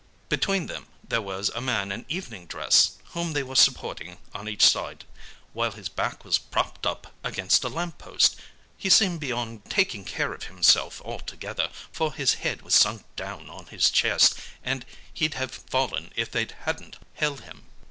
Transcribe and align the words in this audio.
Between 0.29 0.65
them 0.65 0.87
there 1.07 1.21
was 1.21 1.49
a 1.49 1.61
man 1.61 1.91
in 1.91 2.07
evening 2.09 2.47
dress, 2.47 2.93
whom 3.13 3.33
they 3.33 3.43
were 3.43 3.55
supporting 3.55 4.17
on 4.33 4.49
each 4.49 4.63
side, 4.65 5.05
while 5.53 5.73
his 5.73 5.89
back 5.89 6.25
was 6.25 6.39
propped 6.39 6.87
up 6.87 7.13
against 7.23 7.63
a 7.63 7.69
lamp 7.69 7.99
post. 7.99 8.35
He 8.79 8.89
seemed 8.89 9.19
beyond 9.19 9.69
taking 9.69 10.03
care 10.03 10.33
of 10.33 10.45
himself 10.45 11.01
altogether, 11.03 11.69
for 11.91 12.11
his 12.13 12.33
head 12.41 12.63
was 12.63 12.73
sunk 12.73 13.03
down 13.15 13.47
on 13.47 13.67
his 13.67 13.91
chest, 13.91 14.33
and 14.63 14.87
he'd 15.13 15.35
have 15.35 15.51
fallen 15.51 16.11
if 16.15 16.31
they 16.31 16.47
hadn't 16.65 16.97
held 17.17 17.41
him. 17.41 17.67